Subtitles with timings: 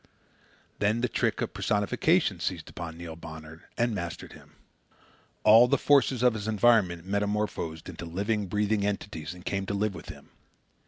[0.79, 4.55] Then the trick of personification seized upon Neil Bonner and mastered him.
[5.43, 9.93] All the forces of his environment metamorphosed into living, breathing entities and came to live
[9.93, 10.31] with him.